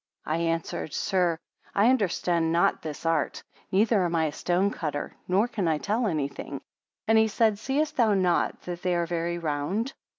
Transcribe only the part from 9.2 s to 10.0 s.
round?